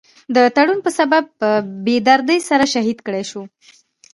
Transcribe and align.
د 0.35 0.37
تړون 0.55 0.79
پۀ 0.85 0.91
سبب 0.99 1.23
پۀ 1.39 1.49
بي 1.85 1.95
دردۍ 2.07 2.39
سره 2.49 2.65
شهيد 2.73 2.97
کړے 3.07 3.23
شو۔ 3.29 3.41